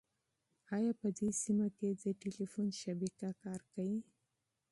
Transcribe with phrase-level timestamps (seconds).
[0.75, 3.99] ایا په دې سیمه کې د تېلیفون شبکه کار کوي؟